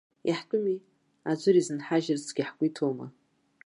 [0.27, 0.77] Иаҳтәыми,
[1.29, 3.07] аӡәыр изынҳажьырцгьы ҳгәы иҭоума?